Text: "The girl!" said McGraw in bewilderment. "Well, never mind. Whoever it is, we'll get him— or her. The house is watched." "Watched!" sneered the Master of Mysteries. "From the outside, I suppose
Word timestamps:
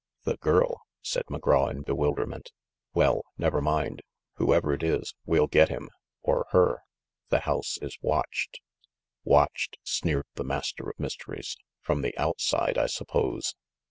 "The 0.23 0.37
girl!" 0.37 0.81
said 1.03 1.25
McGraw 1.27 1.69
in 1.69 1.83
bewilderment. 1.83 2.51
"Well, 2.95 3.21
never 3.37 3.61
mind. 3.61 4.01
Whoever 4.37 4.73
it 4.73 4.81
is, 4.81 5.13
we'll 5.27 5.45
get 5.45 5.69
him— 5.69 5.91
or 6.23 6.47
her. 6.53 6.79
The 7.29 7.41
house 7.41 7.77
is 7.83 7.99
watched." 8.01 8.61
"Watched!" 9.23 9.77
sneered 9.83 10.25
the 10.33 10.43
Master 10.43 10.89
of 10.89 10.99
Mysteries. 10.99 11.55
"From 11.81 12.01
the 12.01 12.17
outside, 12.17 12.79
I 12.79 12.87
suppose 12.87 13.53